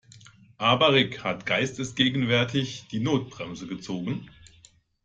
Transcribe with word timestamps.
Aber 0.57 0.93
Rick 0.95 1.23
hat 1.23 1.45
geistesgegenwärtig 1.45 2.87
die 2.89 3.01
Notbremse 3.01 3.67
gezogen. 3.67 4.27